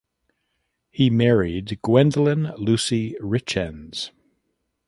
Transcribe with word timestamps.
He 0.89 1.11
married 1.11 1.79
Gwendoline 1.83 2.57
Lucy 2.57 3.15
Richens. 3.21 4.09